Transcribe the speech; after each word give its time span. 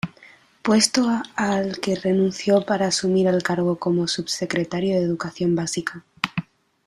Puesto 0.63 1.21
al 1.35 1.79
que 1.79 1.93
renunció 1.95 2.65
para 2.65 2.87
asumir 2.87 3.27
el 3.27 3.43
cargo 3.43 3.77
como 3.77 4.07
subsecretario 4.07 4.95
de 4.95 5.05
Educación 5.05 5.53
Básica. 5.55 6.03